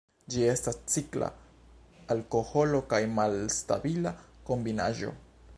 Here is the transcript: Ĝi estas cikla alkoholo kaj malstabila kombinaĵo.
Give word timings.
Ĝi 0.35 0.45
estas 0.53 0.79
cikla 0.93 1.27
alkoholo 2.15 2.81
kaj 2.95 3.03
malstabila 3.19 4.19
kombinaĵo. 4.51 5.17